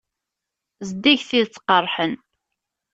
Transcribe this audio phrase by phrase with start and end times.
[0.87, 2.13] Zeddiget tidet qeṛṛḥen.